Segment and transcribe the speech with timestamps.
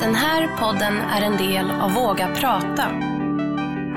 [0.00, 2.90] Den här podden är en del av Våga prata.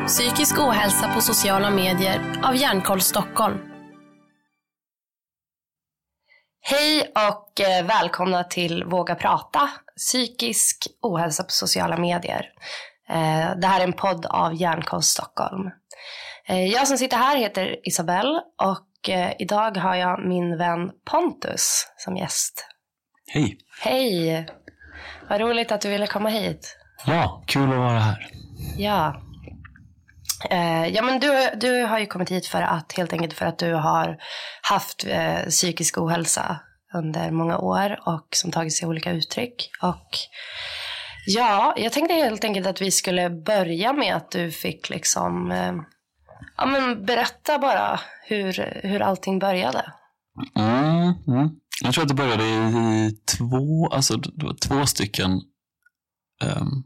[0.07, 3.57] Psykisk ohälsa på sociala medier av Hjärnkoll Stockholm.
[6.61, 12.45] Hej och eh, välkomna till Våga prata, psykisk ohälsa på sociala medier.
[13.09, 15.69] Eh, Det här är en podd av Hjärnkoll Stockholm.
[16.47, 18.85] Eh, Jag som sitter här heter Isabelle och
[19.39, 22.65] idag har jag min vän Pontus som gäst.
[23.33, 23.57] Hej!
[23.81, 24.47] Hej!
[25.29, 26.77] Vad roligt att du ville komma hit.
[27.05, 28.27] Ja, kul att vara här.
[28.77, 29.21] Ja.
[30.49, 33.59] Eh, ja men du, du har ju kommit hit för att helt enkelt för att
[33.59, 34.17] du har
[34.61, 36.59] haft eh, psykisk ohälsa
[36.93, 39.69] under många år och som tagit sig olika uttryck.
[39.81, 40.09] Och
[41.25, 45.73] ja, jag tänkte helt enkelt att vi skulle börja med att du fick liksom eh,
[46.57, 49.93] ja, men berätta bara hur, hur allting började.
[50.55, 51.49] Mm, mm.
[51.81, 55.31] Jag tror att det började i två, alltså det var två stycken,
[56.43, 56.83] um,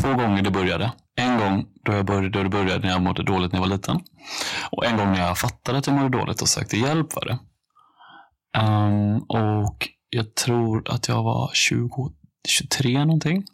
[0.00, 0.92] två gånger det började.
[1.16, 3.76] En gång då, jag började, då det började när jag mådde dåligt när jag var
[3.76, 4.00] liten.
[4.70, 7.38] Och en gång när jag fattade att jag mådde dåligt och sökte hjälp var det.
[8.58, 12.12] Um, och jag tror att jag var 20,
[12.48, 13.44] 23 någonting.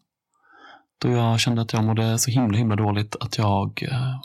[1.00, 4.20] Då jag kände att jag mådde så himla himla dåligt att jag eh,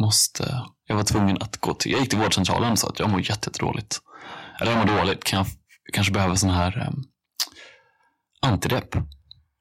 [0.00, 3.10] måste, jag var tvungen att gå till, jag gick till vårdcentralen och sa att jag
[3.10, 4.00] mår jättedåligt.
[4.60, 5.46] Eller jag mår dåligt, kan jag,
[5.92, 7.04] kanske behöver sån här um,
[8.42, 8.96] antidepp.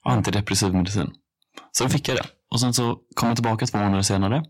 [0.05, 1.11] Antidepressiv medicin.
[1.72, 2.25] Så fick jag det.
[2.52, 4.44] Och sen så kom jag tillbaka två månader senare.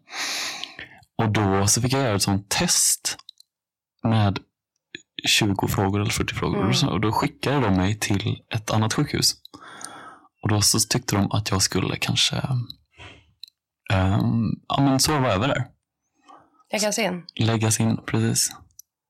[1.17, 3.17] Och då så fick jag göra ett sånt test
[4.03, 4.39] med
[5.27, 6.57] 20 frågor eller 40 frågor.
[6.57, 6.69] Mm.
[6.69, 9.35] Och, så, och då skickade de mig till ett annat sjukhus.
[10.43, 12.35] Och då så tyckte de att jag skulle kanske
[13.93, 15.65] um, ja, men sova över där
[16.91, 17.25] se in.
[17.35, 18.51] läggas in precis.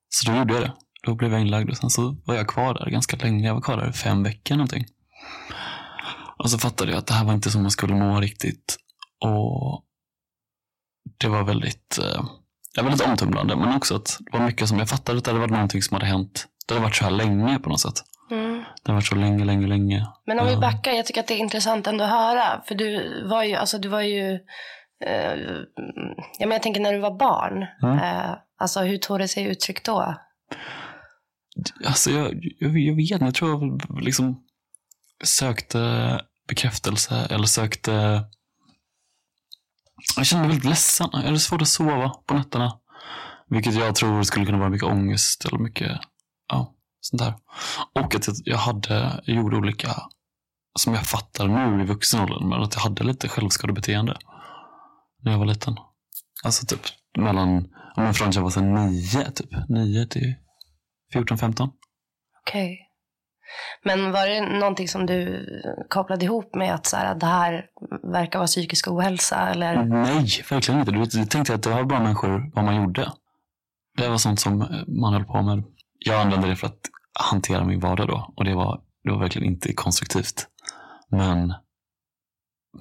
[0.09, 0.73] Så då gjorde jag det.
[1.03, 3.47] Då blev jag inlagd och sen så var jag kvar där ganska länge.
[3.47, 4.85] Jag var kvar där fem veckor någonting.
[6.37, 8.77] Och så fattade jag att det här var inte som man skulle må riktigt.
[9.25, 9.83] Och
[11.17, 12.23] det var väldigt, eh,
[12.75, 13.55] var väldigt omtumlande.
[13.55, 16.05] Men också att det var mycket som jag fattade att det varit någonting som hade
[16.05, 16.47] hänt.
[16.67, 18.03] Det hade varit så här länge på något sätt.
[18.31, 18.57] Mm.
[18.57, 20.07] Det hade varit så länge, länge, länge.
[20.25, 22.61] Men om vi backar, jag tycker att det är intressant ändå att höra.
[22.67, 24.33] För du var ju, alltså du var ju,
[25.05, 25.33] eh,
[26.39, 27.65] ja men jag tänker när du var barn.
[27.83, 27.97] Mm.
[27.99, 30.15] Eh, alltså hur tog det sig uttryck då?
[31.85, 34.43] Alltså jag, jag, jag vet inte, jag tror jag liksom
[35.23, 38.25] sökte bekräftelse eller sökte...
[40.17, 41.09] Jag kände mig väldigt ledsen.
[41.13, 42.79] Jag hade svårt att sova på nätterna.
[43.49, 45.99] Vilket jag tror skulle kunna vara mycket ångest eller mycket
[46.47, 47.33] ja, sånt där.
[47.95, 49.95] Och att jag, hade, jag gjorde olika,
[50.79, 54.17] som jag fattar nu i vuxen ålder, men att jag hade lite självskadebeteende
[55.23, 55.75] när jag var liten.
[56.43, 56.81] Alltså typ
[57.17, 59.69] mellan, om från jag var så nio, typ.
[59.69, 60.35] Nio till
[61.13, 61.69] 14-15.
[62.41, 62.85] Okej.
[63.83, 65.45] Men var det någonting som du
[65.89, 67.65] kopplade ihop med att så här, det här
[68.03, 69.49] verkar vara psykisk ohälsa?
[69.49, 69.83] Eller?
[69.83, 70.91] Nej, verkligen inte.
[70.91, 73.11] Du tänkte att det var bara människor vad man gjorde.
[73.97, 75.63] Det var sånt som eh, man höll på med.
[75.99, 76.79] Jag använde det för att
[77.31, 78.33] hantera min vardag då.
[78.35, 80.47] Och det var, det var verkligen inte konstruktivt.
[81.09, 81.53] Men,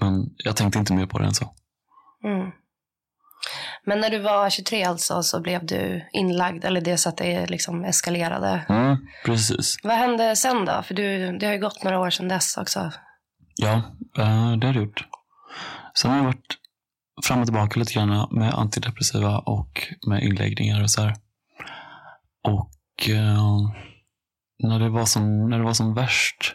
[0.01, 1.55] men jag tänkte inte mer på det än så.
[2.25, 2.51] Mm.
[3.85, 7.47] Men när du var 23 alltså så blev du inlagd, eller det så att det
[7.47, 8.65] liksom eskalerade.
[8.69, 9.77] Mm, precis.
[9.83, 10.83] Vad hände sen då?
[10.83, 12.93] För du, det har ju gått några år sedan dess också.
[13.57, 13.75] Ja,
[14.19, 15.05] eh, det har det gjort.
[15.95, 16.57] Sen har jag varit
[17.25, 21.17] fram och tillbaka lite grann med antidepressiva och med inläggningar och så här.
[22.45, 23.59] Och eh,
[24.59, 26.55] när, det var som, när det var som värst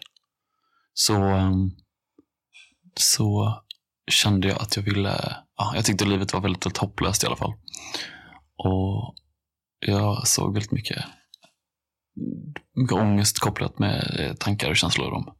[0.93, 1.51] så, eh,
[2.95, 3.62] så
[4.11, 7.35] kände jag att jag ville, ja, jag tyckte livet var väldigt, väldigt hopplöst i alla
[7.35, 7.53] fall.
[8.57, 9.15] Och
[9.79, 11.05] jag såg väldigt mycket,
[12.75, 15.35] mycket ångest kopplat med eh, tankar och känslor om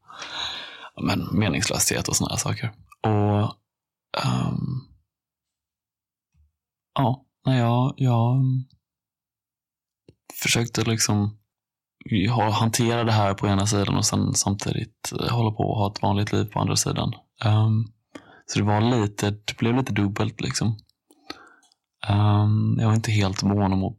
[1.01, 2.73] men, meningslöshet och sådana saker.
[3.01, 3.43] Och
[4.25, 4.87] um,
[6.93, 8.41] ja, när jag, jag
[10.41, 11.37] försökte liksom
[12.51, 16.01] hantera det här på ena sidan och sen samtidigt eh, hålla på och ha ett
[16.01, 17.13] vanligt liv på andra sidan.
[17.45, 17.93] Um,
[18.45, 20.67] så det var lite, det blev lite dubbelt liksom.
[22.09, 23.97] Um, jag var inte helt mån om att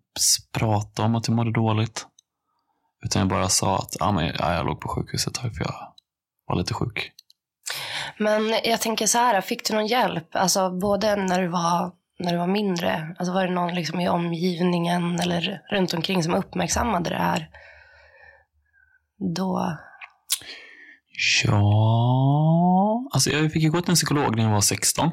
[0.53, 2.07] prata om att jag mådde dåligt.
[3.05, 5.65] Utan jag bara sa att ah, men, ja, jag låg på sjukhuset ett tag för
[5.65, 5.75] jag
[6.47, 7.13] var lite sjuk.
[8.19, 10.37] Men jag tänker så här, fick du någon hjälp?
[10.37, 14.09] Alltså både när du var, när du var mindre, alltså var det någon liksom i
[14.09, 17.49] omgivningen eller runt omkring som uppmärksammade det här?
[19.37, 19.77] Då?
[21.45, 25.11] Ja, alltså jag fick ju gå till en psykolog när jag var 16.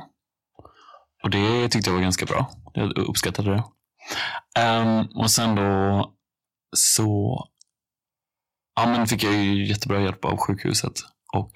[1.24, 2.52] Och det tyckte jag var ganska bra.
[2.74, 3.64] Jag uppskattade det.
[4.62, 6.12] Um, och sen då
[6.78, 7.40] så
[8.76, 10.94] ja, men fick jag ju jättebra hjälp av sjukhuset.
[11.34, 11.52] Och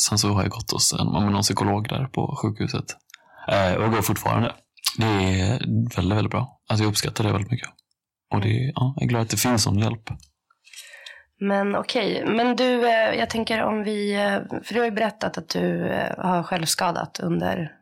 [0.00, 2.96] sen så har jag gått hos en, med någon psykolog där på sjukhuset.
[3.48, 4.54] Eh, och går fortfarande.
[4.98, 5.58] Det är
[5.96, 6.60] väldigt, väldigt bra.
[6.68, 7.68] Alltså jag uppskattar det väldigt mycket.
[8.34, 10.10] Och det, ja, jag är glad att det finns sån hjälp.
[11.42, 15.38] Men okej, men du, eh, jag tänker om vi, eh, för du har ju berättat
[15.38, 17.72] att du eh, har självskadat under,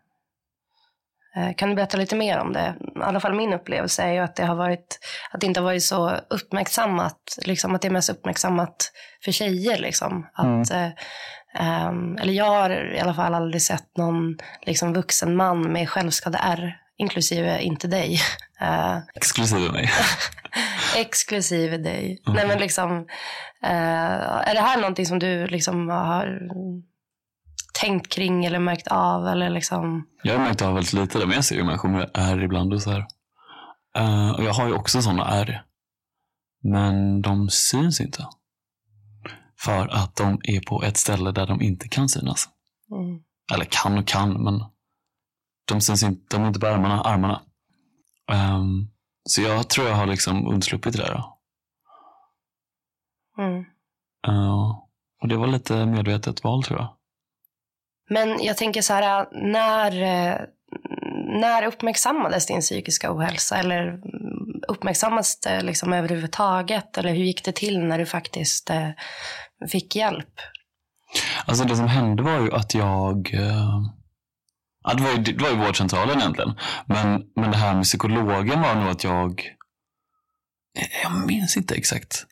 [1.56, 2.74] kan du berätta lite mer om det?
[2.80, 4.98] I alla fall min upplevelse är ju att det har varit,
[5.30, 8.92] att det inte har varit så uppmärksammat, liksom att det är mest uppmärksammat
[9.24, 10.26] för tjejer liksom.
[10.32, 10.88] Att, eh,
[11.54, 16.79] ehm, eller jag har i alla fall aldrig sett någon liksom, vuxen man med självskade-R,
[17.00, 18.20] inklusive inte dig.
[18.62, 19.90] Eh, Exklusive mig.
[20.96, 22.22] Exklusive dig.
[22.26, 23.06] Nej, men liksom,
[23.62, 26.40] eh, är det här någonting som du liksom har
[27.80, 29.26] tänkt kring eller märkt av?
[29.26, 30.06] Eller liksom...
[30.22, 32.72] Jag har märkt av väldigt lite det, men jag ser ju människor med ärr ibland
[32.72, 33.06] och så här.
[33.96, 35.64] Eh, och jag har ju också sådana ärr.
[36.62, 38.26] Men de syns inte.
[39.60, 42.48] För att de är på ett ställe där de inte kan synas.
[42.92, 43.20] Mm.
[43.54, 44.64] Eller kan och kan, men
[45.74, 47.00] de syns inte, de är inte på armarna.
[47.00, 47.42] armarna.
[48.32, 48.88] Ehm,
[49.24, 51.24] så jag tror jag har liksom undsluppit det där.
[53.38, 53.64] Mm.
[54.28, 54.70] Eh,
[55.22, 56.96] och det var lite medvetet val tror jag.
[58.10, 60.40] Men jag tänker så här, när, eh,
[61.40, 63.56] när uppmärksammades din psykiska ohälsa?
[63.56, 66.98] Eller mm, uppmärksammades det liksom överhuvudtaget?
[66.98, 68.88] Eller hur gick det till när du faktiskt eh,
[69.68, 70.40] fick hjälp?
[71.46, 73.34] Alltså det som hände var ju att jag...
[74.84, 76.54] Ja, det, var ju, det var ju vårdcentralen egentligen.
[76.86, 79.42] Men, men det här med psykologen var nog att jag...
[81.02, 82.26] Jag minns inte exakt.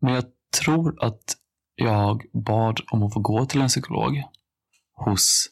[0.00, 0.24] Men jag
[0.64, 1.36] tror att
[1.74, 4.22] jag bad om att få gå till en psykolog
[4.96, 5.46] hos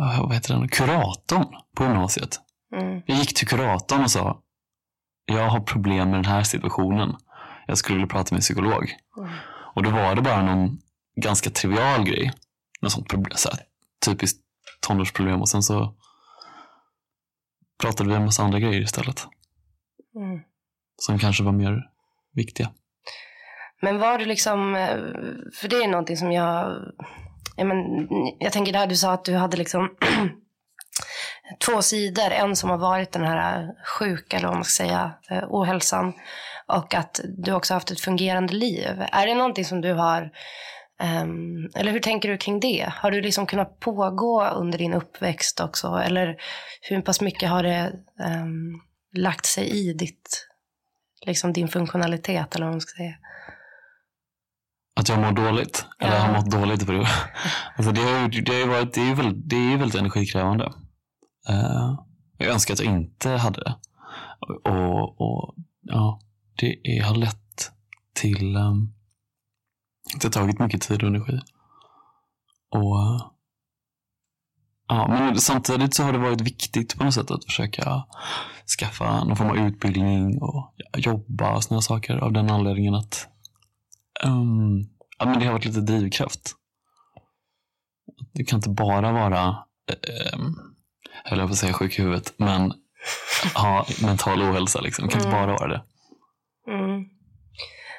[0.00, 0.68] eh, vad heter den?
[0.68, 1.46] kuratorn
[1.76, 2.40] på gymnasiet.
[2.76, 3.02] Mm.
[3.06, 4.42] Jag gick till kuratorn och sa
[5.24, 7.16] jag har problem med den här situationen.
[7.66, 8.96] Jag skulle vilja prata med en psykolog.
[9.18, 9.30] Mm.
[9.74, 10.78] Och då var det bara någon
[11.16, 12.32] ganska trivial grej.
[12.80, 13.60] Något sånt problem, så här,
[14.06, 14.40] typiskt
[14.86, 15.40] tonårsproblem.
[15.40, 15.94] Och sen så
[17.80, 19.26] pratade vi om massa andra grejer istället.
[20.16, 20.40] Mm.
[20.96, 21.90] Som kanske var mer
[22.34, 22.70] viktiga.
[23.82, 24.74] Men var du liksom,
[25.60, 26.76] för det är någonting som jag,
[27.56, 29.96] jag, men, jag tänker där du sa att du hade liksom
[31.66, 32.30] två sidor.
[32.30, 33.68] En som har varit den här
[33.98, 35.12] sjuka, eller vad man ska säga,
[35.48, 36.12] ohälsan.
[36.66, 39.04] Och att du också haft ett fungerande liv.
[39.12, 40.30] Är det någonting som du har,
[41.00, 42.92] ehm, eller hur tänker du kring det?
[42.96, 45.86] Har du liksom kunnat pågå under din uppväxt också?
[45.88, 46.36] Eller
[46.80, 47.92] hur pass mycket har det
[48.24, 48.80] ehm,
[49.16, 50.46] lagt sig i ditt,
[51.26, 53.14] liksom din funktionalitet, eller vad man ska säga?
[55.00, 55.86] Att jag mår dåligt.
[56.00, 56.18] Eller Ja.
[56.20, 56.82] har mått dåligt.
[56.86, 57.06] För det.
[57.76, 60.64] Alltså det, har, det, har varit, det, är väldigt, det är ju väldigt energikrävande.
[61.48, 61.94] Eh,
[62.38, 63.74] jag önskar att jag inte hade det.
[64.70, 66.20] Och, och ja,
[66.56, 67.70] det är, har lett
[68.14, 68.94] till um,
[70.14, 71.40] det har tagit mycket tid och energi.
[72.70, 73.30] Och,
[74.88, 78.04] ja, men samtidigt så har det varit viktigt på något sätt att försöka
[78.78, 83.28] skaffa någon form av utbildning och jobba och sådana saker av den anledningen att
[84.24, 86.52] um, ja, men det har varit lite drivkraft.
[88.34, 89.48] Det kan inte bara vara,
[90.34, 90.56] um,
[91.24, 92.72] jag höll på att säga sjuk i huvudet, men
[93.54, 94.80] ha mental ohälsa.
[94.80, 95.06] Liksom.
[95.06, 95.46] Det kan inte Mm.
[95.46, 95.82] bara vara det.
[96.72, 97.04] Mm.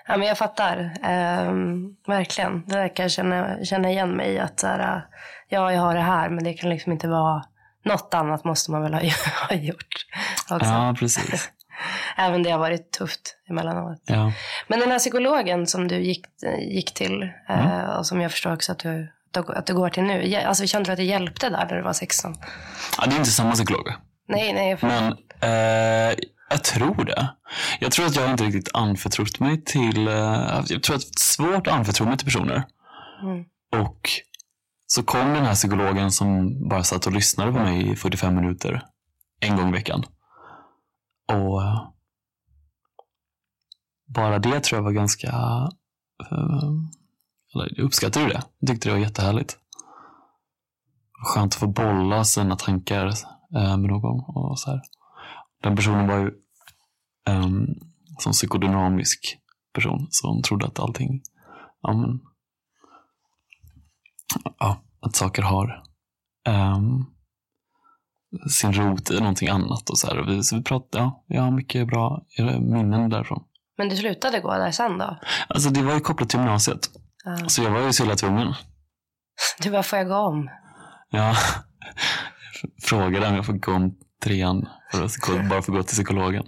[0.08, 0.94] Ja, men jag fattar.
[1.04, 2.64] Ehm, verkligen.
[2.68, 4.40] Det där jag känna, känna igen mig.
[4.40, 5.06] Att så här,
[5.50, 7.44] ja, jag har det här, men det kan liksom inte vara...
[7.86, 9.02] Något annat måste man väl ha,
[9.50, 10.06] ha gjort
[10.50, 10.70] också.
[10.70, 11.50] Ja, precis.
[12.18, 14.02] Även det har varit tufft emellanåt.
[14.06, 14.32] Ja.
[14.68, 16.26] Men den här psykologen som du gick,
[16.60, 17.90] gick till eh, Mm.
[17.90, 20.36] och som jag förstår också att du, att du går till nu.
[20.36, 22.36] Alltså, kände du att det hjälpte där när du var 16?
[22.98, 23.88] ja, det är inte samma psykolog.
[24.28, 24.78] Nej, nej.
[24.78, 26.16] För, Men eh,
[26.52, 27.36] jag tror det.
[27.80, 30.08] Jag tror att jag inte riktigt anförtrott mig till...
[30.08, 32.64] Eh, jag tror att det är svårt att anförtro mig till personer.
[33.24, 33.46] Mm.
[33.86, 34.10] Och
[34.88, 38.84] så kom den här psykologen som bara satt och lyssnade på mig i 45 minuter.
[39.40, 40.04] En gång i veckan.
[41.28, 41.88] Och eh,
[44.08, 45.28] bara det tror jag var ganska...
[46.32, 46.72] eh,
[47.54, 48.42] eller jag uppskattade det.
[48.60, 49.58] Jag tyckte det var jättehärligt.
[51.24, 53.14] Skönt att få bolla sina tankar
[53.52, 54.20] med någon.
[54.28, 54.82] Och så här.
[55.62, 56.32] Den personen var ju
[57.30, 57.68] um,
[58.20, 59.38] som psykodynamisk
[59.74, 61.22] person som trodde att allting,
[61.82, 62.20] ja men,
[64.60, 65.84] ja, att saker har
[66.48, 67.06] ehm,
[68.50, 70.20] sin rot i någonting annat och så här.
[70.20, 72.26] Och vi, så vi pratade, ja, jag har mycket bra
[72.60, 73.44] minnen därifrån.
[73.78, 75.20] men du slutade gå där sen då?
[75.48, 76.90] Alltså det var ju kopplat till gymnasiet.
[77.24, 77.50] Ja.
[77.50, 78.54] Så jag var ju så illa tvungen.
[79.60, 80.50] Du bara, får jag gå om?
[81.10, 81.36] Ja,
[82.84, 86.44] frågade om jag får gå om trean för att bara få gå till psykologen.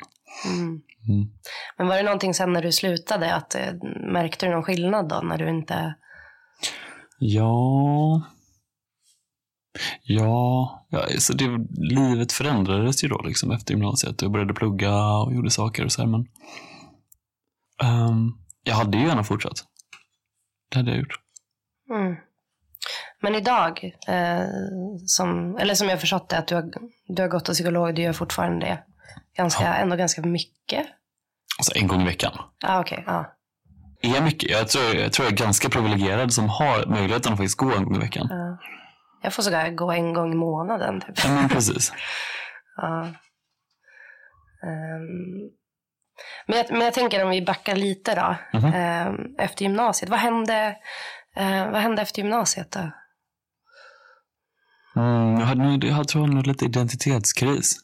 [0.45, 0.81] Mm.
[1.09, 1.29] Mm.
[1.77, 3.73] Men var det någonting sen när du slutade, att eh,
[4.11, 5.95] märkte du någon skillnad då när du inte...
[7.19, 8.21] Ja...
[10.03, 14.21] Ja, ja så det, livet förändrades ju då liksom efter gymnasiet.
[14.21, 16.27] Jag började plugga och gjorde saker och så här, men
[17.83, 18.31] ehm,
[18.63, 19.65] jag hade ju gärna fortsatt.
[20.69, 21.19] Det hade jag gjort.
[21.89, 22.15] Mm.
[23.21, 24.47] Men idag, eh,
[25.05, 26.71] som, eller som jag förstått det, att du har,
[27.15, 28.83] du har gått till psykolog, du gör fortfarande det.
[29.37, 30.87] Ganska, Ändå ganska mycket.
[31.57, 32.31] Alltså en gång i veckan.
[32.59, 33.03] Ja, okej.
[33.07, 33.35] ja.
[34.01, 34.49] Är mycket.
[34.51, 37.83] Jag tror, jag tror jag är ganska privilegierad som har möjligheten att faktiskt gå en
[37.83, 38.27] gång i veckan.
[38.29, 38.57] ja.
[39.25, 41.01] Jag får sågar gå en gång i månaden.
[41.01, 41.23] Typ.
[41.23, 41.93] Ja, men precis.
[42.75, 43.07] Ja.
[44.63, 45.49] Ehm,
[46.47, 48.35] men, jag, men jag tänker om vi backar lite då.
[48.59, 48.73] Mhm.
[48.73, 50.09] Ehm, efter gymnasiet.
[50.09, 50.77] Vad hände,
[51.35, 52.91] eh, vad hände efter gymnasiet då?
[54.95, 57.75] Mm, jag, hade, jag tror jag hade lite identitetskris.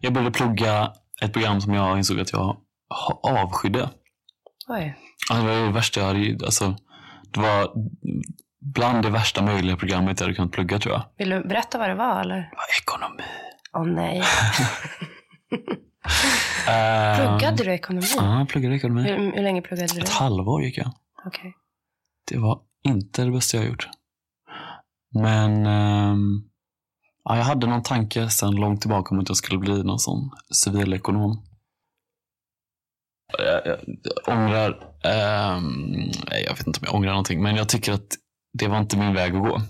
[0.00, 2.56] Jag började plugga ett program som jag insåg att jag
[3.22, 3.90] avskydde.
[4.68, 4.96] Oj.
[5.30, 6.76] Ja, Det var det värsta jag hade, alltså,
[7.32, 7.72] det var
[8.60, 11.04] bland det värsta möjliga programmet jag hade kunnat plugga tror jag.
[11.18, 12.36] Vill du berätta vad det var eller?
[12.36, 13.22] Det var ekonomi.
[13.72, 14.22] Åh nej.
[16.68, 18.06] Ehm, Pluggade du ekonomi?
[18.16, 19.02] Ja, jag pluggade ekonomi.
[19.02, 20.00] Hur, hur länge pluggade du?
[20.00, 20.90] Ett halvår gick jag.
[21.26, 21.54] Okej.
[22.30, 23.88] Det var inte det bästa jag gjort.
[25.14, 26.50] Men um,
[27.24, 30.30] ja, jag hade någon tanke sedan långt tillbaka om att jag skulle bli någon sån
[30.64, 31.46] civilekonom.
[33.38, 34.70] Jag, jag, jag ångrar,
[35.56, 38.08] um, nej, jag vet inte om jag ångrar någonting, men jag tycker att
[38.52, 39.60] det var inte min väg att gå.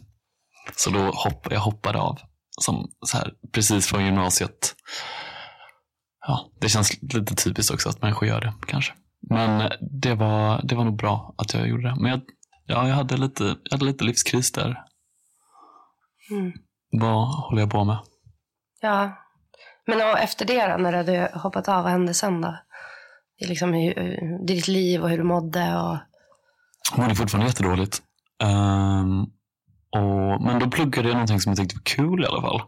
[0.77, 2.19] Så då hopp, jag hoppade av,
[2.61, 4.75] som så här, precis från gymnasiet.
[6.27, 8.93] Ja, det känns lite typiskt också att människor gör det kanske.
[9.31, 9.73] Men
[10.03, 11.97] det var, det var nog bra att jag gjorde det.
[12.01, 12.21] Men jag,
[12.67, 14.85] ja, jag, hade lite, jag hade lite livskris där.
[16.31, 16.52] Mm.
[16.90, 17.99] Vad håller jag på med?
[18.81, 19.19] Ja.
[19.87, 22.57] Men efter det då, när du hade hoppat av, vad hände sen då?
[23.38, 25.99] Är liksom hur, ditt liv och hur du mådde och...
[26.90, 28.02] Jag mådde fortfarande jättedåligt.
[28.43, 29.23] Ehm,
[29.90, 32.62] och, men då pluggade jag någonting som jag tyckte var kul i alla fall.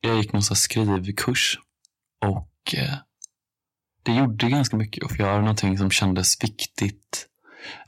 [0.00, 1.58] Jag gick någon skrivkurs.
[2.24, 2.94] Och eh,
[4.02, 7.26] det gjorde ganska mycket att få göra någonting som kändes viktigt.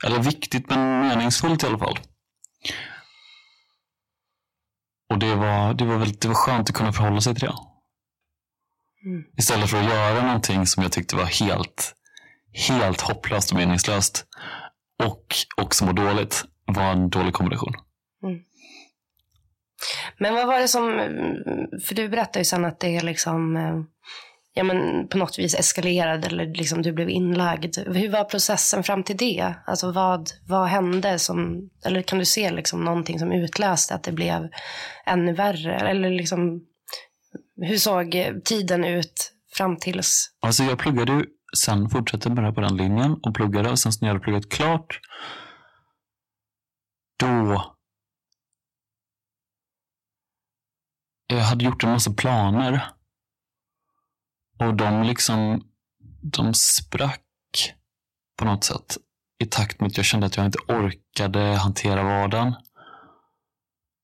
[0.05, 1.99] Eller viktigt men meningsfullt i alla fall.
[5.09, 7.53] Och det var, det var, väldigt, det var skönt att kunna förhålla sig till det.
[9.05, 9.23] Mm.
[9.37, 11.95] Istället för att göra någonting som jag tyckte var helt,
[12.67, 14.25] helt hopplöst och meningslöst.
[15.03, 17.73] Och också må dåligt var en dålig kombination.
[20.17, 20.83] Men vad var det som...
[21.85, 23.57] För du berättade ju sen att det liksom...
[24.57, 27.77] Ja, men på något vis eskalerade eller liksom du blev inlagd.
[27.77, 29.53] Hur var processen fram till det?
[29.65, 31.69] Alltså vad, vad hände som...
[31.85, 34.49] Eller kan du se liksom någonting som utlöste att det blev
[35.05, 35.79] ännu värre?
[35.79, 36.61] Eller liksom...
[37.61, 40.31] Hur såg tiden ut fram tills...
[40.41, 41.25] Alltså jag pluggade ju,
[41.57, 44.49] sen fortsatte jag bara på den linjen och pluggade och sen när jag hade pluggat
[44.49, 44.99] klart
[47.19, 47.63] då
[51.27, 52.94] jag hade gjort en massa planer
[54.59, 55.61] och de liksom
[56.21, 57.21] de sprack
[58.37, 58.97] på något sätt
[59.43, 62.55] i takt med att jag kände att jag inte orkade hantera vardagen.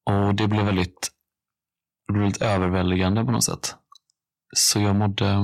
[0.06, 1.12] Och det blev väldigt,
[2.08, 3.76] det blev väldigt överväldigande på något sätt.
[4.56, 5.38] Så jag mådde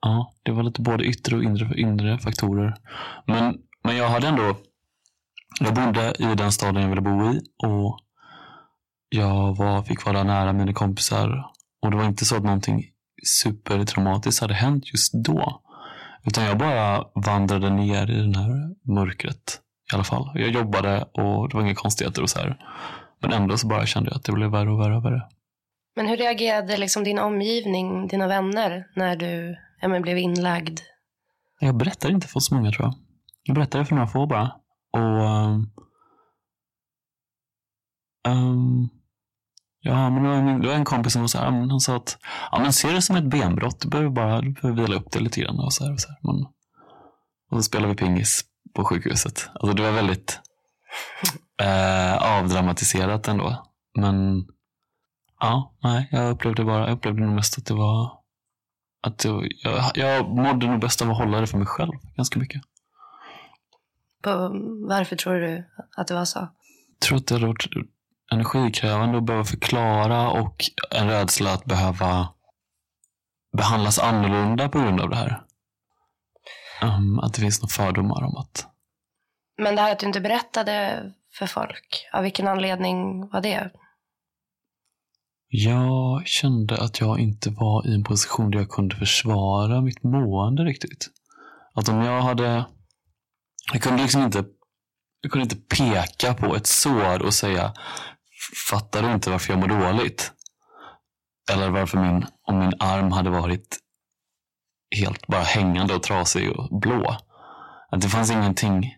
[0.00, 2.74] Ja, det var lite både yttre och inre, inre faktorer.
[3.26, 4.56] Men, men jag hade ändå...
[5.60, 7.98] Jag bodde i den staden jag ville bo i och
[9.08, 11.50] jag var, fick vara nära mina kompisar.
[11.82, 12.91] Och det var inte så att någonting
[13.42, 15.62] supertraumatiskt hade hänt just då.
[16.26, 19.60] Utan jag bara vandrade ner i den här mörkret
[19.92, 20.30] i alla fall.
[20.34, 22.56] Jag jobbade och det var inga konstigheter och så här.
[23.20, 25.22] Men ändå så bara kände jag att det blev värre och värre och värre.
[25.96, 30.80] Men hur reagerade liksom din omgivning, dina vänner, när du ja, men blev inlagd?
[31.60, 32.94] Jag berättade inte för så många tror jag.
[33.42, 34.52] Jag berättade för några få bara.
[34.92, 35.24] Och...
[38.28, 38.88] ehm,
[39.82, 41.96] ja, men det var, en, det var en kompis som var så här, han sa
[41.96, 42.18] att
[42.52, 43.80] ja, men ser det som ett benbrott.
[43.80, 45.58] Du behöver bara du behöver vila upp det lite grann.
[45.58, 46.18] Och så här, och så här.
[46.22, 46.46] Men,
[47.50, 49.50] och så spelade vi pingis på sjukhuset.
[49.54, 50.40] Alltså det var väldigt
[51.60, 53.66] eh, avdramatiserat ändå.
[53.98, 54.46] Men
[55.40, 58.22] ja, nej, jag upplevde bara, jag upplevde nog mest att det var
[59.02, 59.28] att det,
[59.62, 62.62] jag, jag mådde nog bäst av att hålla det för mig själv ganska mycket.
[64.22, 64.30] På,
[64.88, 65.64] varför tror du
[65.96, 66.38] att det var så?
[66.38, 67.66] Jag tror att det hade varit
[68.32, 72.28] energikrävande att behöva förklara och en rädsla att behöva
[73.56, 75.42] behandlas annorlunda på grund av det här.
[76.82, 78.66] Um, att det finns några fördomar om att
[79.58, 81.02] Men det här att du inte berättade
[81.38, 83.70] för folk, av vilken anledning var det?
[85.54, 90.64] jag kände att jag inte var i en position där jag kunde försvara mitt mående
[90.64, 91.10] riktigt.
[91.74, 92.64] Att om jag hade...
[93.72, 94.44] Jag kunde liksom inte
[95.20, 97.72] jag kunde inte peka på ett sår och säga
[98.70, 100.32] fattar du inte varför jag mår dåligt?
[101.52, 103.78] Eller varför min, om min arm hade varit
[104.96, 107.16] helt bara hängande och trasig och blå.
[107.90, 108.96] Att det fanns ingenting.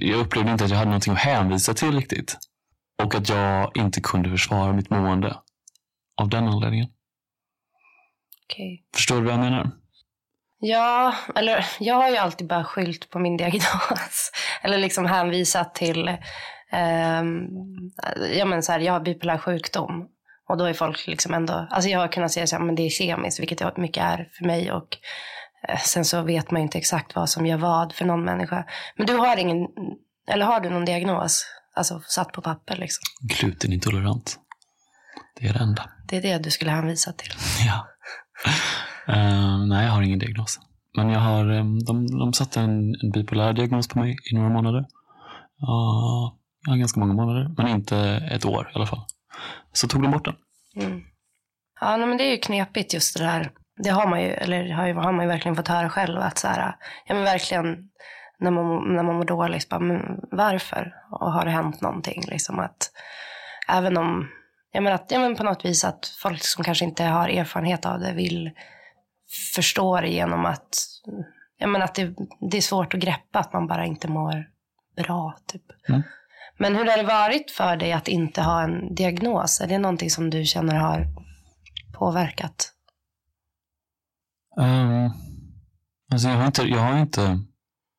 [0.00, 2.36] Jag upplevde inte att jag hade någonting att hänvisa till riktigt.
[3.02, 5.36] Och att jag inte kunde försvara mitt mående.
[6.20, 6.88] Av den anledningen.
[8.46, 8.78] Okay.
[8.94, 9.70] Förstår du vad jag menar?
[10.58, 14.30] Ja, eller jag har ju alltid bara skylt på min diagnos.
[14.62, 16.16] eller liksom hänvisat till,
[18.38, 20.08] ja men så här, jag har bipolär sjukdom.
[20.48, 22.82] Och då är folk liksom ändå, alltså jag har kunnat säga så här, men det
[22.82, 24.72] är kemiskt, vilket det mycket är för mig.
[24.72, 24.96] Och
[25.68, 28.64] eh, sen så vet man ju inte exakt vad som gör vad för någon människa.
[28.96, 29.66] Men du har ingen,
[30.28, 31.46] eller har du någon diagnos?
[31.76, 33.02] Alltså satt på papper liksom?
[33.20, 34.38] Glutenintolerant.
[35.40, 35.90] Det är det enda.
[36.08, 37.32] Det är det du skulle hänvisa till?
[37.66, 37.86] Ja.
[39.08, 40.60] uh, nej, jag har ingen diagnos.
[40.96, 44.48] Men jag har, um, de, de satte en, en bipolär diagnos på mig i några
[44.48, 44.78] månader.
[44.78, 46.32] Uh,
[46.66, 47.98] ja, ganska många månader, men inte
[48.30, 49.00] ett år i alla fall.
[49.72, 50.34] Så tog de bort den.
[50.76, 51.02] Mm.
[51.80, 53.50] Ja, men det är ju knepigt just det där.
[53.82, 56.20] Det har man ju, eller har, ju, har man ju verkligen fått höra själv.
[56.20, 57.90] Att så här, ja men verkligen
[58.38, 60.94] när man, när man mår dåligt, bara, men varför?
[61.10, 62.24] Och har det hänt någonting?
[62.26, 62.90] Liksom att,
[63.68, 64.28] även om,
[64.72, 67.86] ja men, att, ja men på något vis att folk som kanske inte har erfarenhet
[67.86, 68.50] av det vill
[69.54, 70.68] förstå det genom att,
[71.58, 72.14] ja men att det,
[72.50, 74.46] det är svårt att greppa att man bara inte mår
[74.96, 75.36] bra.
[75.46, 75.62] Typ.
[75.88, 76.02] Mm.
[76.58, 79.60] Men hur har det varit för dig att inte ha en diagnos?
[79.60, 81.06] Är det någonting som du känner har
[81.98, 82.70] påverkat?
[84.56, 85.12] Um,
[86.12, 87.40] alltså jag, har inte, jag, har inte,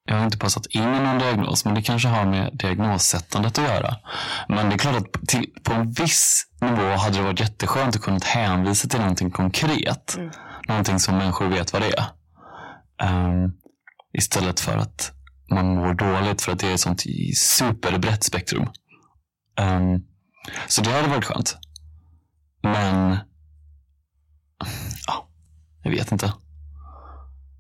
[0.06, 3.66] jag har inte passat in i någon diagnos, men det kanske har med diagnossättandet att
[3.66, 3.96] göra.
[4.48, 8.02] Men det är klart att till, på en viss nivå hade det varit jätteskönt att
[8.02, 10.16] kunna hänvisa till någonting konkret.
[10.18, 10.32] Mm.
[10.68, 12.06] Någonting som människor vet vad det är.
[13.04, 13.54] Um,
[14.14, 15.15] istället för att
[15.50, 17.04] man mår dåligt för att det är ett sånt
[17.38, 18.68] superbrett spektrum.
[19.62, 20.06] Um,
[20.68, 21.58] så det hade varit skönt.
[22.62, 23.18] Men,
[25.08, 25.28] ja,
[25.84, 26.26] jag vet inte.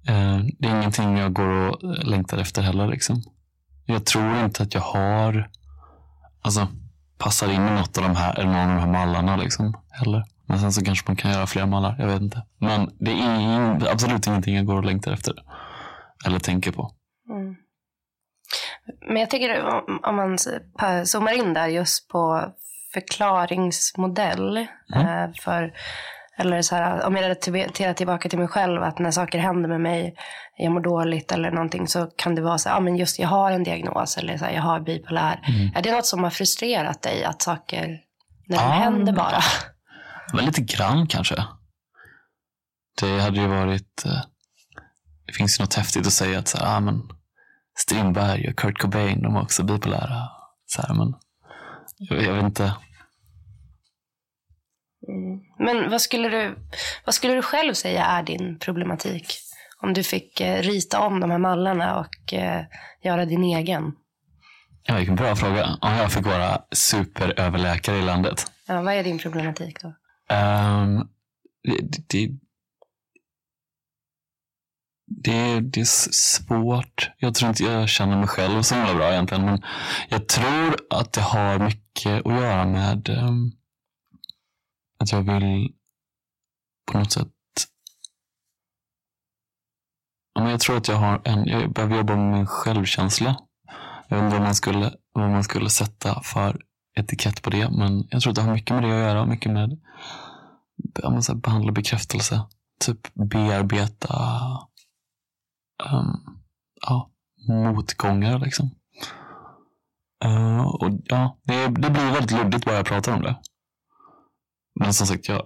[0.10, 2.88] Uh, det är ingenting jag går och eh, längtar efter heller.
[2.88, 3.24] Liksom.
[3.86, 5.50] Jag tror inte att jag har,
[6.42, 6.68] alltså,
[7.18, 9.36] passar in i något av de här, eller någon av de här mallarna.
[9.36, 10.24] Liksom, heller.
[10.48, 11.96] Men sen så kanske man kan göra fler mallar.
[12.00, 12.46] Jag vet inte.
[12.58, 15.34] Men det är absolut ingenting jag går och längtar efter.
[16.26, 16.92] Eller tänker på.
[17.30, 17.56] Mm.
[19.08, 19.66] Men jag tänker
[20.10, 20.38] om man
[21.06, 22.54] zoomar in där just på
[22.94, 24.68] förklaringsmodell.
[24.96, 25.08] Mm.
[25.08, 25.74] Eh, för,
[26.38, 29.82] eller så här, om jag relaterar tillbaka till mig själv, att när saker händer med
[29.82, 30.16] mig,
[30.58, 33.28] jag mår dåligt eller någonting, så kan det vara så här, ja men just jag
[33.28, 35.40] har en diagnos eller så här, jag har bipolär.
[35.48, 35.76] Mm.
[35.76, 38.00] Är det något som har frustrerat dig, att saker,
[38.48, 39.40] när de ah, händer bara?
[40.34, 41.36] Men lite grann kanske.
[43.02, 44.22] Det hade ju varit, eh,
[45.28, 47.02] det finns ju något häftigt att säga att så här, ah, men
[47.76, 50.30] Strindberg och Kurt Cobain, de var också bipolära.
[50.66, 51.14] Så här, men
[51.98, 52.64] jag, jag vet inte.
[55.08, 55.40] Mm.
[55.60, 56.56] Men vad skulle, du,
[57.06, 59.26] vad skulle du själv säga är din problematik?
[59.82, 62.66] Om du fick eh, rita om de här mallarna och eh,
[63.04, 63.94] göra din egen.
[64.84, 65.78] Ja, vilken bra fråga.
[65.82, 68.52] Om jag fick vara superöverläkare i landet.
[68.68, 69.88] Ja, vad är din problematik då?
[70.36, 71.10] Um,
[71.64, 72.30] det, det,
[75.08, 77.12] det, det är svårt.
[77.18, 79.46] Jag tror inte jag känner mig själv så himla bra egentligen.
[79.46, 79.62] Men
[80.10, 83.52] jag tror att det har mycket att göra med um,
[85.00, 85.72] att jag vill
[86.92, 87.28] på något sätt
[90.56, 93.36] jag tror att jag har en, jag behöver jobba med min självkänsla.
[94.08, 96.62] Jag undrar vad man skulle, vad man skulle sätta för
[96.96, 99.26] etikett på det, men jag tror att det har mycket med det att göra.
[99.26, 99.80] Mycket med
[101.04, 102.42] att behandla bekräftelse.
[102.80, 104.16] Typ bearbeta
[105.84, 106.40] um,
[106.82, 107.10] ja,
[107.48, 108.40] motgångar.
[108.40, 108.70] Liksom.
[110.26, 113.36] Uh, och ja, det, det blir väldigt luddigt bara jag pratar om det.
[114.80, 115.44] Men som sagt, jag,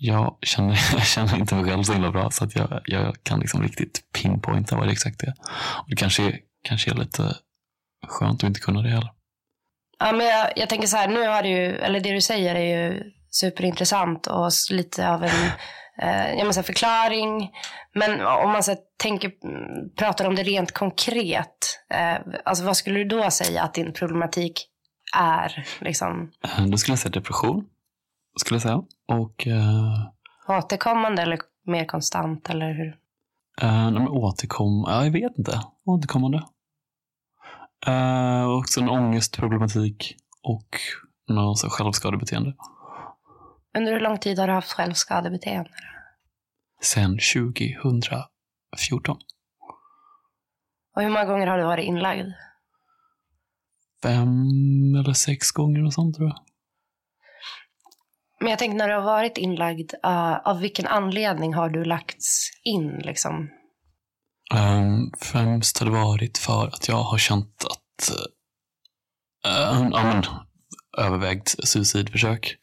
[0.00, 3.40] jag, känner, jag känner inte mig själv så himla bra så att jag, jag kan
[3.40, 5.34] liksom riktigt pinpointa vad det exakt är.
[5.82, 7.36] Och det kanske är, kanske är lite
[8.06, 9.10] skönt att inte kunna det heller.
[9.98, 12.54] Ja, men jag, jag tänker så här, nu har du ju, eller det du säger
[12.54, 15.30] är ju superintressant och lite av en
[16.02, 17.50] eh, jag måste förklaring.
[17.94, 19.32] Men om man så tänker,
[19.96, 24.68] pratar om det rent konkret, eh, alltså vad skulle du då säga att din problematik
[25.16, 25.66] är?
[25.80, 26.30] Liksom?
[26.44, 27.66] Eh, då skulle jag säga depression.
[28.36, 28.82] Skulle jag säga.
[29.08, 30.58] Och, eh...
[30.58, 32.50] Återkommande eller mer konstant?
[32.50, 32.96] Eller hur?
[33.62, 34.84] Eh, nej, återkom...
[34.86, 35.60] Ja, jag vet inte.
[35.84, 36.42] Återkommande.
[37.86, 40.68] Eh, också en ångestproblematik och
[41.28, 42.54] någon självskadebeteende.
[43.76, 45.70] Under hur lång tid har du haft självskadebeteende?
[46.82, 49.16] Sen 2014.
[50.96, 52.26] Och hur många gånger har du varit inlagd?
[54.04, 56.38] fem eller sex gånger och sånt tror jag.
[58.40, 62.50] Men jag tänkte när du har varit inlagd, uh, av vilken anledning har du lagts
[62.64, 63.50] in liksom?
[64.54, 70.24] Um, främst har det varit för att jag har känt att uh, ja, men,
[70.98, 72.56] övervägt suicidförsök.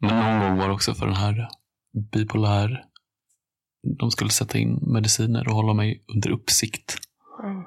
[0.00, 1.48] Men någon gång var det också för den här
[2.12, 2.84] bipolär.
[3.98, 6.96] De skulle sätta in mediciner och hålla mig under uppsikt.
[7.42, 7.64] Mm.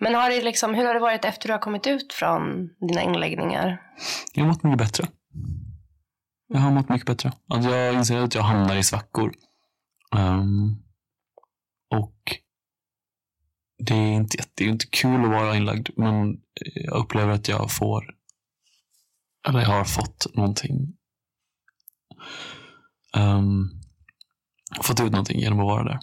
[0.00, 3.02] Men har det liksom, hur har det varit efter du har kommit ut från dina
[3.02, 3.82] inläggningar?
[4.34, 5.08] Jag har mått mycket bättre.
[6.48, 7.32] Jag har mått mycket bättre.
[7.48, 9.32] Att jag inser att jag hamnar i svackor.
[10.16, 10.82] Um,
[11.90, 12.36] och
[13.78, 16.40] det är inte, det är inte kul att vara inlagd, men
[16.74, 18.04] jag upplever att jag får,
[19.48, 20.96] eller jag har fått någonting.
[23.16, 23.70] Um,
[24.82, 25.98] fått ut någonting genom att vara där.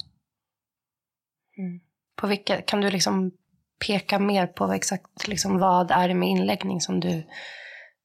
[1.58, 1.80] Mm.
[2.16, 3.32] På vilka, kan du liksom
[3.88, 7.28] peka mer på exakt liksom vad är det med inläggning som du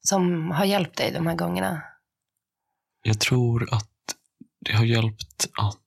[0.00, 1.82] som har hjälpt dig de här gångerna?
[3.02, 3.88] Jag tror att
[4.60, 5.78] det har hjälpt att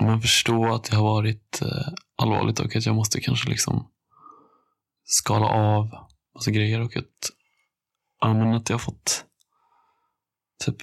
[0.00, 3.90] om man förstår att det har varit uh, allvarligt och att jag måste kanske liksom
[5.04, 5.90] skala av
[6.34, 7.30] massa grejer och att,
[8.20, 9.24] ja, men att jag har fått
[10.64, 10.76] typ,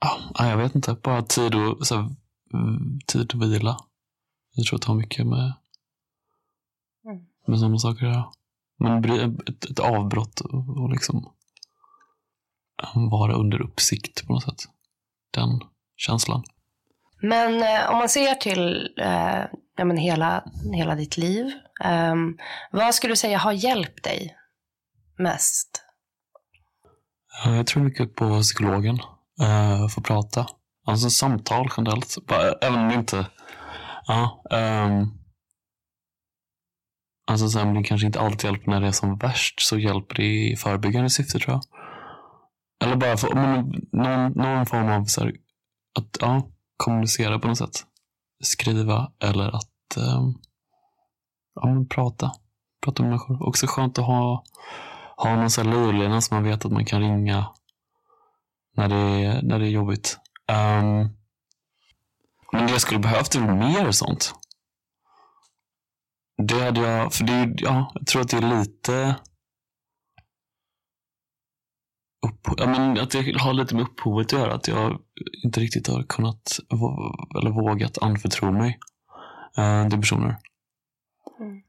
[0.00, 2.10] ja, jag vet inte, bara tid och så här,
[2.54, 3.76] mm, tid att vila.
[4.52, 5.52] Jag tror att det har mycket med,
[7.04, 7.26] Mm.
[7.46, 8.32] med sådana saker att göra.
[8.78, 9.04] Men
[9.48, 11.32] ett, ett avbrott och, och liksom
[12.82, 14.62] eh, vara under uppsikt på något sätt.
[15.30, 15.60] Den
[15.96, 16.44] känslan.
[17.20, 19.44] Men eh, om man ser till eh,
[19.76, 21.52] ja, men hela, hela ditt liv,
[21.84, 22.38] ehm,
[22.70, 24.36] vad skulle du säga har hjälpt dig
[25.18, 25.82] mest?
[27.44, 28.98] Jag tror mycket på psykologen.
[29.40, 30.46] Eh, uh, få prata.
[30.86, 32.16] Alltså samtal generellt.
[32.62, 33.26] Även om det inte...
[34.06, 34.42] Ja.
[34.50, 35.18] Um,
[37.26, 39.60] alltså sen det kanske inte alltid hjälper när det är som värst.
[39.60, 41.62] Så hjälper det i förebyggande syfte tror jag.
[42.84, 45.32] Eller bara för, men, någon, någon form av så här,
[45.98, 47.84] att ja, kommunicera på något sätt.
[48.44, 50.38] Skriva eller att um,
[51.54, 52.32] ja, men prata.
[52.84, 53.48] Prata med människor.
[53.48, 54.44] Också skönt att ha,
[55.16, 57.46] ha någon sån här livlina som man vet att man kan ringa
[58.76, 60.18] när det är, när det är jobbigt.
[60.52, 61.16] Um,
[62.52, 64.34] men det jag skulle behövt är väl mer sånt.
[66.42, 69.16] Det hade jag, för det är, ja, jag tror att det är lite
[72.26, 74.54] upp, ja, men att det har lite med upphovet att göra.
[74.54, 74.98] Att jag
[75.44, 76.58] inte riktigt har kunnat
[77.38, 78.78] eller vågat anförtro mig
[79.58, 80.36] uh, till personer.
[81.40, 81.62] Mm.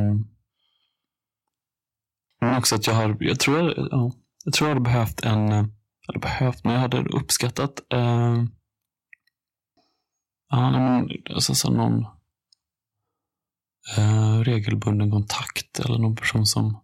[0.00, 0.35] Um,
[2.40, 4.12] men också att jag har, jag tror jag, ja,
[4.44, 5.64] jag tror jag hade behövt en, eh,
[6.08, 8.44] eller behövt, men jag hade uppskattat eh,
[10.48, 12.06] ja, men, alltså, så någon
[13.96, 16.82] eh, regelbunden kontakt eller någon person som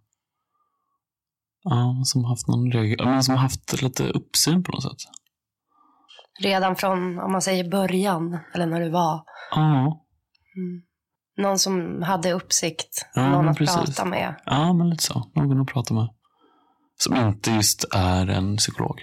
[1.62, 5.00] ja, som haft någon regel, men som haft lite uppsyn på något sätt.
[6.40, 9.24] Redan från, om man säger början, eller när du var.
[9.50, 9.98] Ja,
[10.56, 10.82] Mm.
[11.36, 13.76] Någon som hade uppsikt, Ja, någon att precis.
[13.76, 14.34] prata med.
[14.44, 15.30] ja, men lite så.
[15.34, 16.08] Någon att prata med.
[16.96, 19.00] Som inte just är en psykolog.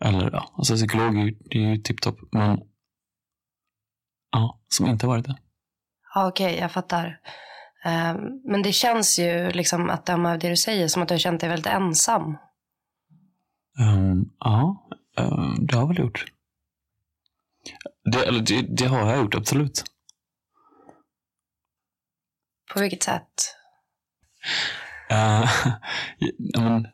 [0.00, 2.58] Eller ja, alltså psykolog är ju, det är ju tipptopp, men
[4.32, 5.36] ja, som inte varit det.
[6.14, 7.20] Ja, Okej, jag fattar.
[7.84, 11.14] Ehm, men det känns ju, liksom, att döma av det du säger, som att du
[11.14, 12.36] har känt dig väldigt ensam.
[13.80, 16.24] Ehm, ja, ehm, det har jag väl gjort.
[18.12, 19.84] Det, eller det, det har jag gjort, absolut.
[22.72, 23.56] På vilket sätt?
[25.12, 25.50] Uh,
[26.38, 26.88] ja, men,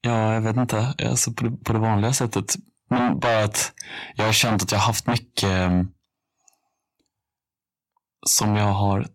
[0.00, 0.94] ja, jag vet inte.
[1.04, 2.54] Alltså på, det, på det vanliga sättet.
[2.90, 3.72] Men bara att
[4.14, 5.88] jag har känt att jag har haft mycket mm,
[8.26, 9.06] som jag har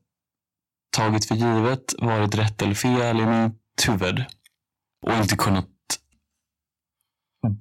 [0.97, 4.25] tagit för givet, varit rätt eller fel i mitt huvud.
[5.05, 5.69] Och inte kunnat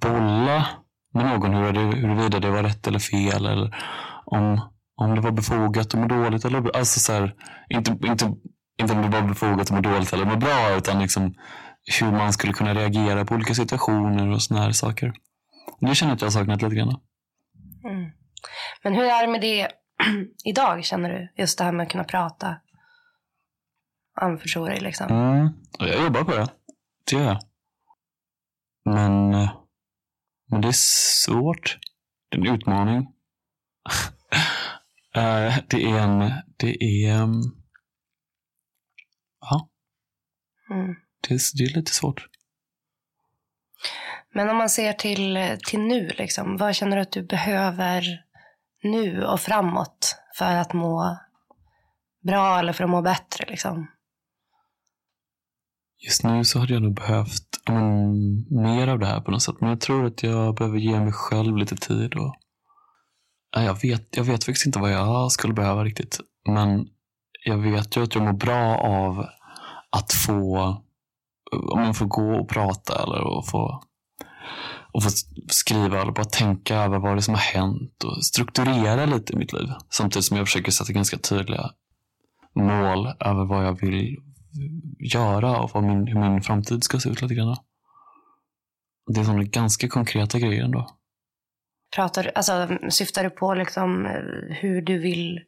[0.01, 0.69] bolla
[1.15, 3.47] med någon huruvida det var rätt eller fel.
[3.47, 3.77] Eller
[4.25, 4.72] om,
[5.05, 6.45] om det var befogat att må dåligt.
[6.45, 7.35] Eller, alltså så här,
[7.69, 8.33] inte, inte,
[8.81, 10.77] inte om det var befogat att må dåligt eller må bra.
[10.77, 11.35] Utan liksom
[12.01, 15.13] hur man skulle kunna reagera på olika situationer och såna här saker.
[15.81, 17.01] Det känner jag att jag har saknat lite grann.
[17.85, 18.11] Mm.
[18.83, 19.69] Men hur är det med det
[20.45, 21.43] idag, känner du?
[21.43, 22.57] Just det här med att kunna prata.
[24.21, 25.07] Anförstå dig liksom.
[25.07, 25.47] Mm.
[25.79, 26.49] och Jag jobbar på det.
[27.11, 27.39] Det gör jag.
[28.85, 29.53] Men, eh,
[30.51, 30.75] men det är
[31.25, 31.79] svårt.
[32.29, 33.09] Det är en utmaning.
[35.15, 36.33] Eh, det är en...
[36.57, 37.13] Det är...
[37.23, 37.43] ehm,
[39.41, 39.69] Ja,
[40.71, 40.95] Mm.
[41.29, 42.27] det är, det är lite svårt.
[44.35, 48.05] Men om man ser till, till nu, liksom, vad känner du att du behöver
[48.83, 51.19] nu och framåt för att må
[52.23, 53.87] bra eller för att må bättre liksom?
[56.05, 58.13] Just nu så hade jag nog behövt men,
[58.63, 59.61] mer av det här på något sätt.
[59.61, 62.15] Men jag tror att jag behöver ge mig själv lite tid.
[62.15, 62.35] Och,
[63.53, 66.21] jag, vet, jag vet faktiskt inte vad jag skulle behöva riktigt.
[66.49, 66.87] Men
[67.45, 69.27] jag vet ju att jag mår bra av
[69.91, 70.59] att få,
[71.73, 73.83] om man får gå och prata eller att få,
[74.93, 75.09] och få
[75.51, 79.37] skriva eller bara tänka över vad det är som har hänt och strukturera lite i
[79.37, 79.69] mitt liv.
[79.91, 81.71] Samtidigt som jag försöker sätta ganska tydliga
[82.55, 84.17] mål över vad jag vill
[84.99, 87.57] göra och vad min, hur min framtid ska se ut lite grann.
[89.15, 90.91] Det är sådana ganska konkreta grejer ändå.
[91.95, 94.07] Pratar, alltså, syftar du på liksom
[94.51, 95.41] hur du vill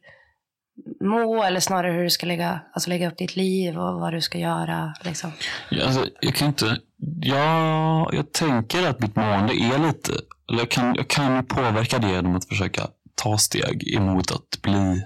[1.01, 4.21] må eller snarare hur du ska lägga, alltså lägga upp ditt liv och vad du
[4.21, 4.93] ska göra?
[5.01, 5.31] Liksom?
[5.69, 6.77] Ja, alltså, jag kan inte,
[7.21, 10.11] ja, jag tänker att mitt mående är lite,
[10.49, 15.05] eller jag kan, jag kan påverka det genom att försöka ta steg emot att bli,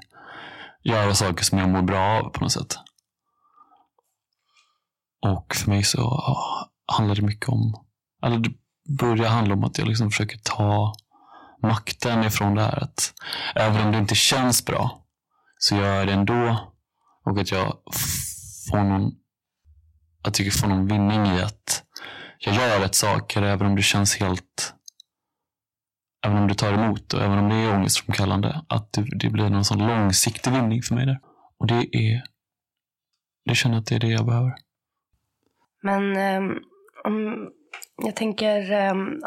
[0.84, 2.76] göra saker som jag mår bra av på något sätt.
[5.22, 7.86] Och för mig så ja, handlar det mycket om,
[8.26, 8.50] eller det
[9.00, 10.94] börjar handla om att jag liksom försöker ta
[11.62, 12.84] makten ifrån det här.
[12.84, 13.14] Att
[13.56, 15.06] även om det inte känns bra
[15.58, 16.74] så gör jag det ändå.
[17.26, 17.78] Och att jag
[18.70, 19.12] får någon,
[20.24, 21.84] att jag får någon vinning i att
[22.40, 24.74] jag gör rätt saker även om det känns helt
[26.26, 28.62] Även om det tar emot och även om det är ångestframkallande.
[28.70, 31.20] Att det, det blir någon sån långsiktig vinning för mig där.
[31.60, 32.24] Och det är
[33.46, 34.56] det känner jag att det är det jag behöver.
[35.82, 36.04] Men
[37.06, 37.50] um,
[38.06, 39.22] jag tänker, um,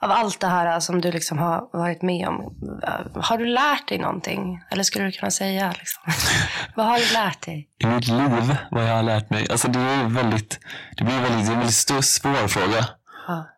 [0.00, 2.40] av allt det här som du liksom har varit med om,
[2.84, 4.62] uh, har du lärt dig någonting?
[4.70, 6.02] Eller skulle du kunna säga, liksom,
[6.76, 7.68] vad har du lärt dig?
[7.78, 9.46] I mitt liv, vad jag har lärt mig?
[9.50, 10.60] Alltså det är väldigt,
[10.96, 12.88] det blir väldigt, det är en väldigt stor, svår fråga.
[13.26, 13.48] Ja.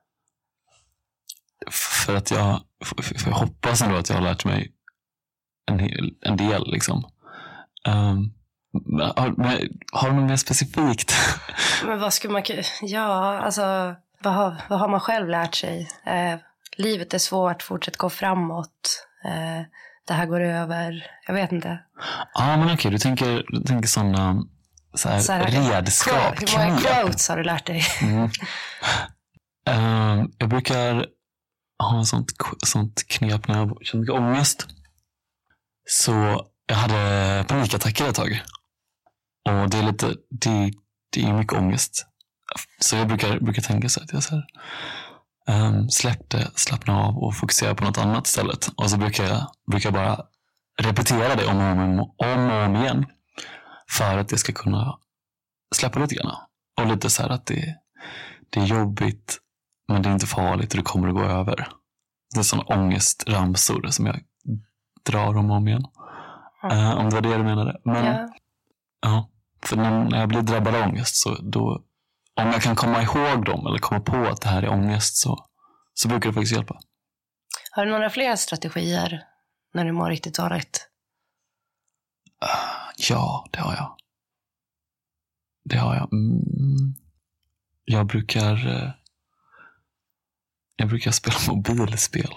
[1.71, 2.61] För att jag,
[3.03, 4.73] för jag hoppas ändå att jag har lärt mig
[5.67, 5.81] en,
[6.21, 6.73] en del.
[6.73, 7.05] Liksom.
[7.89, 8.33] Um,
[9.01, 9.35] har,
[9.93, 11.15] har du något mer specifikt?
[11.87, 12.43] Men vad skulle man
[12.83, 15.89] Ja, alltså vad har, vad har man själv lärt sig?
[16.07, 16.39] Eh,
[16.77, 19.07] livet är svårt, fortsätt gå framåt.
[19.25, 19.63] Eh,
[20.07, 21.07] det här går över.
[21.27, 21.79] Jag vet inte.
[22.35, 24.43] Ja, men okej, du tänker, du tänker sådana
[24.95, 26.41] så här, så här, redskap.
[26.41, 27.83] Hur många quotes har du lärt dig?
[29.67, 30.21] Mm.
[30.21, 31.07] Uh, jag brukar
[31.83, 32.33] ha ett sånt,
[32.67, 34.67] sånt knep när jag känner mycket ångest.
[35.89, 38.43] Så jag hade panikattacker ett tag.
[39.49, 40.73] Och det är lite, det,
[41.13, 42.07] det är mycket ångest.
[42.79, 44.47] Så jag brukar, brukar tänka så att jag så här,
[45.49, 48.71] um, släpp det, slappna av och fokusera på något annat istället.
[48.77, 50.25] Och så brukar jag, brukar bara
[50.83, 53.07] repetera det om och om, om, och om igen.
[53.91, 54.99] För att jag ska kunna
[55.75, 56.37] släppa lite grann.
[56.81, 57.77] Och lite så här att det,
[58.51, 59.39] det är jobbigt,
[59.89, 61.69] men det är inte farligt och det kommer att gå över.
[62.35, 64.21] Det är sådana ångestramsor som jag
[65.07, 65.85] drar om och om igen.
[66.63, 66.79] Mm.
[66.79, 67.81] Uh, om det var det du menade.
[67.85, 68.29] Men, ja.
[69.01, 69.29] ja.
[69.63, 71.83] För när jag blir drabbad av ångest, så då,
[72.37, 75.47] om jag kan komma ihåg dem eller komma på att det här är ångest, så,
[75.95, 76.81] så brukar det faktiskt hjälpa.
[77.71, 79.23] Har du några fler strategier
[79.75, 80.89] när du mår riktigt dåligt?
[82.45, 83.97] Uh, ja, det har jag.
[85.65, 86.13] Det har jag.
[86.13, 86.95] Mm.
[87.85, 88.91] Jag brukar uh,
[90.77, 92.31] jag brukar spela mobilspel.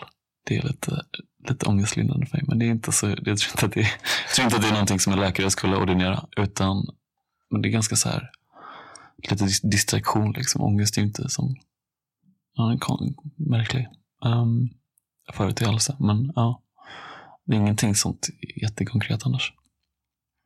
[0.45, 1.05] Det är lite,
[1.49, 2.45] lite ångestlindrande för mig.
[2.47, 3.89] Men det är inte så, jag tror inte att det, jag
[4.35, 6.27] tror inte att det är någonting som en läkare skulle ordinera.
[6.37, 6.85] Utan
[7.53, 8.31] men det är ganska så här,
[9.31, 10.31] lite distraktion.
[10.31, 10.61] Liksom.
[10.61, 11.55] Ångest är ju inte som,
[12.53, 13.87] ja, en märklig
[14.25, 14.69] um,
[15.33, 15.95] företeelse.
[15.99, 16.61] Men ja,
[17.45, 18.29] det är ingenting sånt
[18.61, 19.53] jättekonkret annars.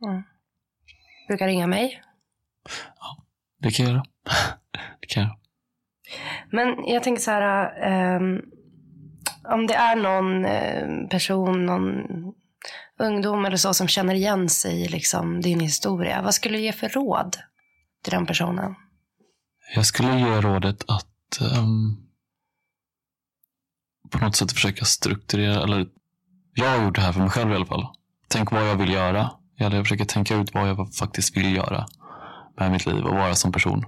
[0.05, 0.23] Mm.
[1.27, 2.01] Brukar ringa mig?
[2.99, 3.23] Ja,
[3.59, 4.05] det kan jag göra.
[4.99, 5.39] det kan jag.
[6.51, 8.41] Men jag tänker så här, um,
[9.43, 12.03] om det är någon uh, person, någon
[12.99, 16.21] ungdom eller så som känner igen sig i liksom din historia.
[16.21, 17.37] Vad skulle du ge för råd
[18.03, 18.75] till den personen?
[19.75, 22.07] Jag skulle ge rådet att um,
[24.11, 25.87] på något sätt försöka strukturera, eller
[26.53, 27.87] jag har gjort det här för mig själv i alla fall.
[28.27, 29.31] Tänk vad jag vill göra.
[29.55, 31.85] Jag försöker tänka ut vad jag faktiskt vill göra
[32.59, 33.85] med mitt liv och vara som person.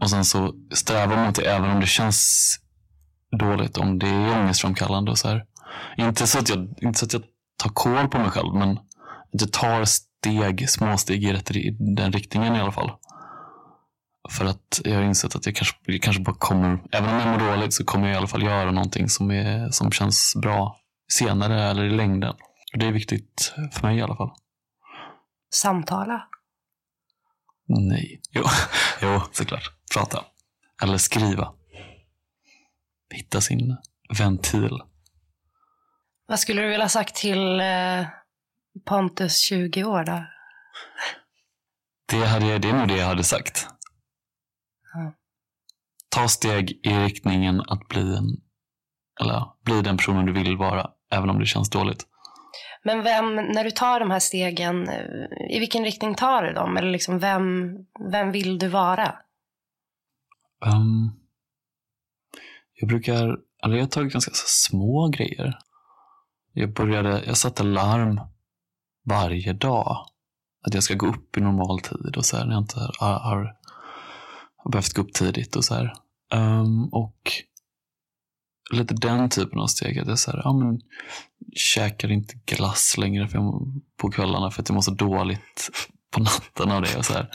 [0.00, 2.58] Och sen så strävar mot det även om det känns
[3.38, 5.44] dåligt, om det är ångestframkallande och så här.
[5.96, 7.22] Inte så att jag, inte så att jag
[7.56, 8.54] tar koll på mig själv.
[8.54, 8.78] Men
[9.30, 12.90] jag tar steg, små steg i, rätt, i den riktningen i alla fall.
[14.38, 17.28] För att jag har insett att jag kanske, jag kanske bara kommer, även om jag
[17.28, 20.80] mår dåligt så kommer jag i alla fall göra någonting som, är, som känns bra
[21.08, 22.34] senare eller i längden.
[22.72, 24.30] Och det är viktigt för mig i alla fall.
[25.54, 26.28] Samtala?
[27.66, 28.20] Nej.
[28.30, 28.42] Jo,
[29.02, 29.70] jo såklart.
[29.94, 30.24] Prata.
[30.82, 31.52] Eller skriva.
[33.14, 33.76] Hitta sin
[34.18, 34.80] ventil.
[36.26, 38.06] Vad skulle du vilja sagt till eh,
[38.84, 40.24] Pontus 20 år då?
[42.06, 43.68] Det, hade jag, det är nog det jag hade sagt.
[46.14, 48.36] Ta steg i riktningen att bli, en,
[49.20, 52.06] eller, bli den personen du vill vara, även om det känns dåligt.
[52.84, 54.88] Men vem, när du tar de här stegen,
[55.50, 56.76] i vilken riktning tar du dem?
[56.76, 57.72] Eller liksom vem,
[58.12, 59.14] vem vill du vara?
[60.66, 61.12] Um,
[62.74, 65.58] jag brukar, eller jag har tagit ganska små grejer.
[66.52, 68.20] Jag började, jag satte larm
[69.04, 70.06] varje dag.
[70.66, 72.96] Att jag ska gå upp i normal tid och så här, när jag inte har,
[73.00, 73.56] har,
[74.56, 75.92] har behövt gå upp tidigt och så här.
[76.34, 77.32] Um, och
[78.72, 79.98] lite den typen av steg.
[79.98, 80.80] Att jag så här, ja, men,
[81.56, 85.70] käkar inte glass längre för jag, på kvällarna för att jag mår så dåligt
[86.10, 86.96] på natten av det.
[86.96, 87.30] Och så här.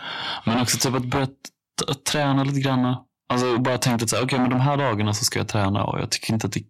[0.45, 1.27] Men också typ att börja
[1.87, 2.95] att träna lite grann.
[3.29, 5.83] Alltså bara tänkt att så här, okay, men de här dagarna så ska jag träna
[5.83, 6.63] och jag tycker inte att det,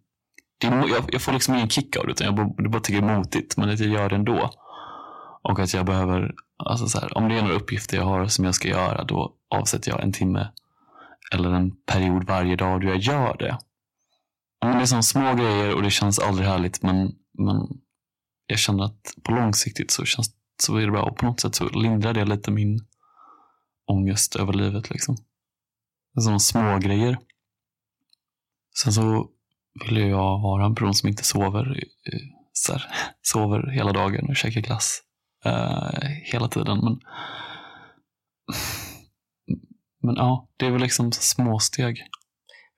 [0.58, 2.82] det är, jag, jag får liksom ingen kick av det utan jag bara, det bara
[2.82, 4.52] tycker det är motigt men att jag gör det ändå.
[5.42, 6.34] Och att jag behöver,
[6.66, 9.34] alltså så här, om det är några uppgifter jag har som jag ska göra då
[9.50, 10.48] avsätter jag en timme
[11.32, 13.58] eller en period varje dag då jag gör det.
[14.66, 17.68] Men det är som små grejer och det känns aldrig härligt men, men
[18.48, 20.32] jag känner att på långsiktigt så, känns,
[20.64, 22.80] så är det bra och på något sätt så lindrar det lite min
[23.92, 24.90] ångest över livet.
[24.90, 25.16] Liksom.
[26.14, 27.18] Det är sådana små grejer.
[28.84, 29.30] Sen så
[29.86, 31.84] vill jag vara en person som inte sover,
[32.54, 32.84] så här,
[33.22, 35.02] sover hela dagen och käkar glass
[35.46, 36.78] eh, hela tiden.
[36.84, 37.00] Men,
[40.08, 42.04] men ja, det är väl liksom små steg.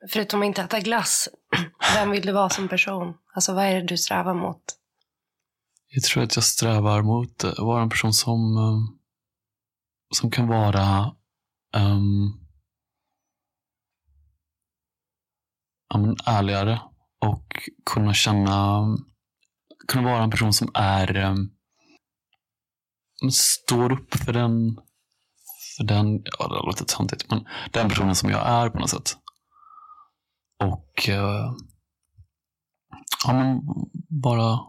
[0.09, 1.29] Förutom att inte äta glass,
[1.95, 3.13] vem vill du vara som person?
[3.33, 4.61] Alltså vad är det du strävar mot?
[5.87, 8.95] Jag tror att jag strävar mot att vara en person som, eh,
[10.15, 11.15] som kan vara
[11.77, 12.39] um,
[16.25, 16.81] ärligare
[17.25, 18.87] och kunna känna,
[19.87, 21.51] kunna vara en person som är um,
[23.31, 24.79] står upp för den,
[25.79, 29.17] för den, ja det låter töntigt, men den personen som jag är på något sätt.
[30.63, 31.53] Och uh,
[33.25, 33.61] ja, men
[34.21, 34.59] bara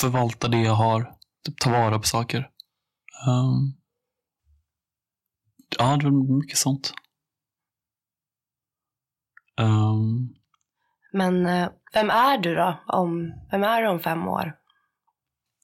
[0.00, 1.02] förvalta det jag har.
[1.46, 2.38] Typ ta vara på saker.
[3.28, 3.76] Um,
[5.78, 6.94] ja, det är mycket sånt.
[9.60, 10.34] Um,
[11.12, 12.84] Men eh, vem är du då?
[12.86, 14.56] Om, vem är du om fem år?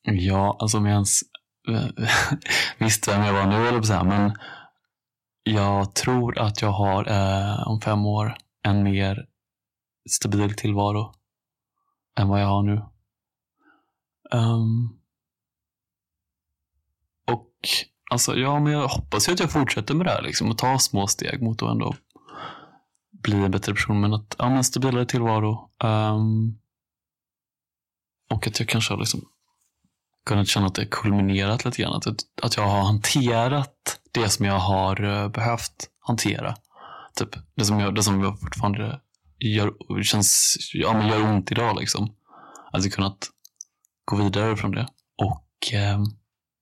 [0.05, 1.20] ja, alltså om jag ens
[2.79, 4.38] visste vem jag var nu, eller på så här, men
[5.42, 9.27] jag tror att jag har eh, om fem år en mer
[10.11, 11.14] stabil tillvaro
[12.18, 12.83] än vad jag har nu.
[14.31, 14.98] Um,
[17.27, 17.51] och
[18.11, 20.79] alltså, ja, men jag hoppas ju att jag fortsätter med det här liksom, och tar
[20.79, 21.94] små steg mot att ändå
[23.11, 24.01] bli en bättre person.
[24.01, 25.70] Men att, ja, men stabilare tillvaro.
[25.85, 26.59] Um,
[28.31, 29.29] och att jag kanske har liksom
[30.26, 31.94] kunnat känna att det kulminerat lite grann.
[31.94, 32.06] Att,
[32.42, 36.54] att jag har hanterat det som jag har eh, behövt hantera.
[37.14, 39.00] Typ det som jag, det som jag fortfarande
[39.38, 41.76] gör, känns, ja, men gör ont idag.
[41.80, 42.14] Liksom.
[42.72, 43.28] Att jag kunnat
[44.04, 44.87] gå vidare från det.
[45.22, 45.98] Och eh,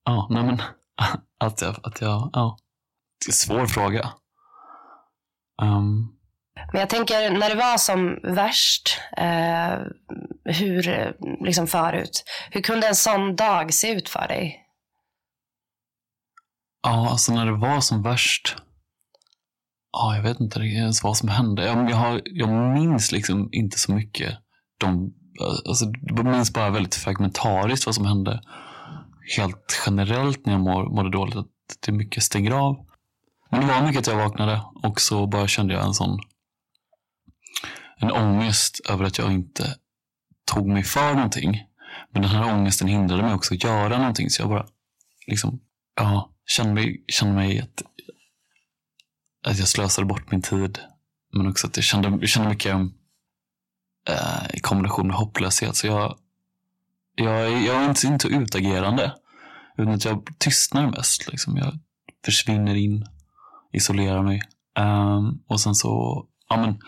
[0.05, 0.61] ja, nej men
[1.39, 2.57] att jag, att jag, ja.
[3.19, 4.13] Det är en svår fråga.
[5.61, 6.20] Um,
[6.71, 9.79] men jag tänker när det var som värst, eh,
[10.45, 11.13] hur,
[11.45, 14.61] liksom förut, hur kunde en sån dag se ut för dig?
[16.83, 18.55] ja, alltså när det var som värst.
[19.91, 21.65] Ja, jag vet inte ens vad som hände.
[21.65, 24.37] Jag, jag, har, jag minns liksom inte så mycket.
[24.77, 25.13] De,
[25.67, 28.41] alltså, jag minns bara väldigt fragmentariskt vad som hände.
[29.37, 31.35] Helt generellt när jag mår, mådde dåligt.
[31.35, 31.47] Att
[31.85, 32.85] det mycket stänger av.
[33.49, 36.19] Men det var mycket att jag vaknade och så bara kände jag en sån
[38.01, 39.75] en ångest över att jag inte
[40.45, 41.63] tog mig för någonting.
[42.11, 44.29] Men den här ångesten hindrade mig också att göra någonting.
[44.29, 44.67] Så jag bara
[45.27, 45.59] liksom,
[45.95, 47.83] ja, kände mig, kände mig att,
[49.47, 50.79] att jag slösade bort min tid.
[51.33, 52.75] Men också att jag kände, jag kände mycket
[54.09, 55.75] eh, i kombination med hopplöshet.
[55.75, 56.17] Så jag,
[57.15, 59.15] jag, jag är inte, inte utagerande.
[59.77, 61.31] Utan att jag tystnar mest.
[61.31, 61.57] Liksom.
[61.57, 61.79] Jag
[62.25, 63.05] försvinner in,
[63.73, 64.41] isolerar mig.
[64.79, 66.79] Um, och sen så ja, men,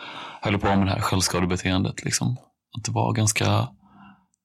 [0.42, 2.04] höll på med det här självskadebeteendet.
[2.04, 2.38] Liksom.
[2.78, 3.68] Att det var ganska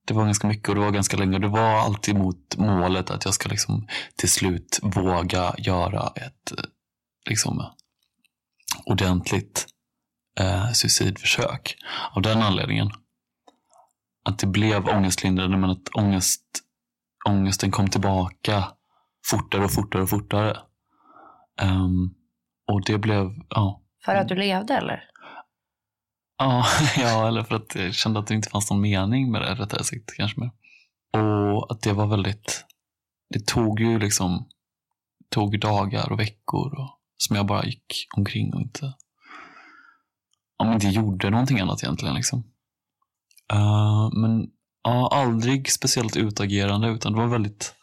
[0.08, 1.34] det var ganska mycket och det var ganska länge.
[1.34, 6.52] Och det var alltid mot målet att jag ska liksom till slut våga göra ett
[7.28, 7.64] liksom,
[8.84, 9.66] ordentligt
[10.40, 11.76] eh, suicidförsök.
[12.12, 12.90] Av den anledningen.
[14.24, 16.42] Att det blev ångestlindrande men att ångest,
[17.28, 18.64] ångesten kom tillbaka
[19.30, 20.56] fortare och fortare och fortare.
[21.62, 22.14] Um,
[22.72, 23.82] och det blev, ja.
[24.04, 25.04] För att du levde eller?
[26.38, 26.64] Ja,
[26.96, 29.84] ja, eller för att jag kände att det inte fanns någon mening med det rättare
[29.84, 30.50] sagt kanske mer.
[31.12, 32.64] Och att det var väldigt,
[33.30, 34.48] det tog ju liksom
[35.30, 38.94] tog dagar och veckor och, som jag bara gick omkring och inte,
[40.58, 42.14] om inte gjorde någonting annat egentligen.
[42.14, 42.38] Liksom.
[43.52, 44.46] Uh, men
[44.82, 47.74] ja, aldrig speciellt utagerande utan det var väldigt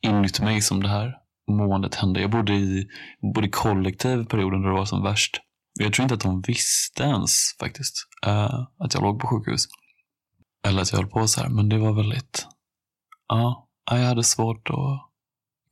[0.00, 1.14] inuti mig som det här
[1.50, 2.20] måendet hände.
[2.20, 2.88] Jag bodde i,
[3.34, 5.40] bodde i kollektiv perioden då det var som värst.
[5.78, 7.94] Jag tror inte att de visste ens faktiskt
[8.26, 9.66] uh, att jag låg på sjukhus.
[10.66, 11.48] Eller att jag höll på så här.
[11.48, 12.46] Men det var väldigt,
[13.28, 15.10] ja, jag hade svårt att,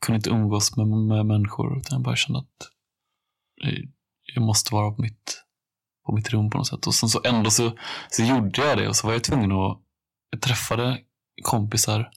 [0.01, 1.79] kunde inte umgås med, med människor.
[1.79, 2.69] Utan jag bara kände att
[4.35, 5.45] jag måste vara på mitt,
[6.07, 6.87] på mitt rum på något sätt.
[6.87, 7.73] Och sen så ändå så,
[8.11, 9.81] så gjorde jag det och så var jag tvungen att,
[10.31, 11.01] jag träffade
[11.43, 12.11] kompisar.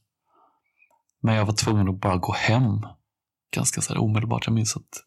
[1.22, 2.86] Men jag var tvungen att bara gå hem
[3.52, 4.46] ganska så här omedelbart.
[4.46, 5.04] Jag minns att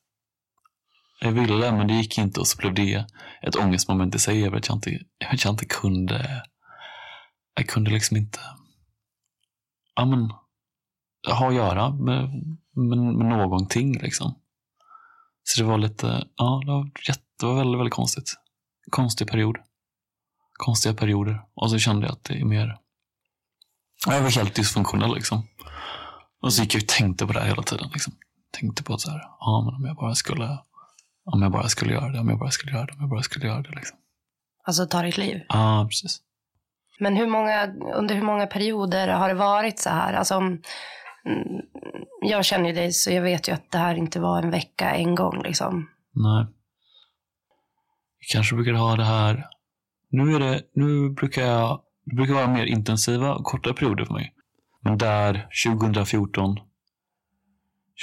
[1.21, 3.07] jag ville men det gick inte och så blev det
[3.43, 4.99] ett ångestmoment i sig över att jag inte,
[5.33, 6.43] att jag inte kunde,
[7.55, 8.41] jag kunde liksom inte,
[9.95, 10.31] ja men,
[11.29, 12.29] ha att göra med,
[12.77, 14.35] med, med någonting liksom.
[15.43, 16.91] Så det var lite, ja det var,
[17.41, 18.35] det var väldigt, väldigt konstigt.
[18.91, 19.57] Konstig period.
[20.53, 21.43] Konstiga perioder.
[21.55, 22.79] Och så kände jag att det är mer,
[24.07, 25.49] jag var helt dysfunktionell liksom.
[26.43, 27.91] Och så gick jag och tänkte på det här hela tiden.
[27.93, 28.13] Liksom.
[28.61, 30.59] Tänkte på att så här, ja men om jag bara skulle
[31.33, 33.23] om jag bara skulle göra det, om jag bara skulle göra det, om jag bara
[33.23, 33.71] skulle göra det.
[33.71, 33.99] Liksom.
[34.65, 35.41] Alltså ta ditt liv?
[35.49, 36.21] Ja, precis.
[37.01, 40.13] Men hur många, under hur många perioder har det varit så här?
[40.13, 41.61] Alltså, om, mm,
[42.23, 44.91] jag känner ju dig så jag vet ju att det här inte var en vecka
[44.91, 45.43] en gång.
[45.43, 45.89] Liksom.
[46.15, 46.47] Nej.
[48.21, 49.47] Vi kanske brukar ha det här.
[50.11, 54.15] Nu, är det, nu brukar jag, det brukar vara mer intensiva och korta perioder för
[54.15, 54.35] mig.
[54.83, 56.57] Men där 2014,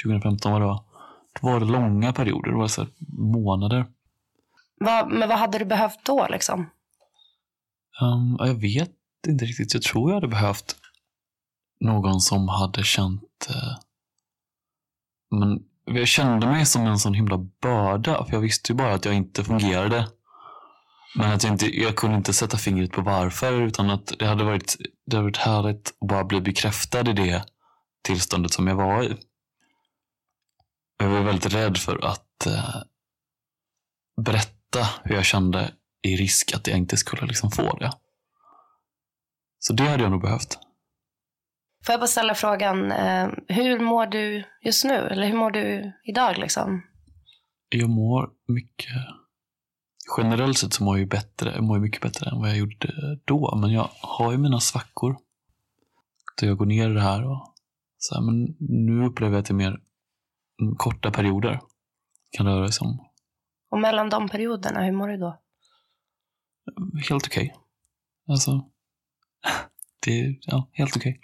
[0.04, 0.84] 2015 var det va?
[1.40, 2.86] Var långa perioder, det var så
[3.18, 3.86] månader.
[4.80, 6.70] Va, men vad hade du behövt då liksom?
[8.00, 8.92] Um, jag vet
[9.28, 9.74] inte riktigt.
[9.74, 10.76] Jag tror jag hade behövt
[11.80, 13.48] någon som hade känt...
[13.50, 13.78] Uh,
[15.30, 18.24] men jag kände mig som en sån himla börda.
[18.24, 20.08] För jag visste ju bara att jag inte fungerade.
[21.16, 23.60] Men att jag, inte, jag kunde inte sätta fingret på varför.
[23.60, 24.76] Utan att det hade varit,
[25.06, 27.44] det hade varit härligt att bara bli bekräftad i det
[28.02, 29.16] tillståndet som jag var i.
[30.98, 32.82] Jag var väldigt rädd för att eh,
[34.24, 35.70] berätta hur jag kände
[36.02, 37.92] i risk att jag inte skulle liksom få det.
[39.58, 40.58] Så det hade jag nog behövt.
[41.86, 44.94] Får jag bara ställa frågan, eh, hur mår du just nu?
[44.94, 46.82] Eller hur mår du idag liksom?
[47.68, 48.96] Jag mår mycket...
[50.18, 53.56] Generellt sett så mår jag, bättre, jag mår mycket bättre än vad jag gjorde då.
[53.56, 55.16] Men jag har ju mina svackor.
[56.40, 57.54] Då jag går ner i det här och
[57.98, 59.80] så här, men nu upplever jag att det är mer
[60.76, 61.60] korta perioder
[62.30, 63.08] kan det röra sig om.
[63.70, 65.38] Och mellan de perioderna, hur mår du då?
[67.08, 67.44] Helt okej.
[67.44, 67.56] Okay.
[68.28, 68.50] Alltså,
[70.04, 71.10] det är ja, helt okej.
[71.10, 71.20] Okay.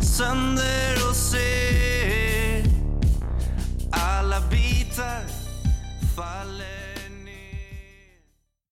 [0.00, 2.62] sönder och se
[3.90, 5.33] alla bitar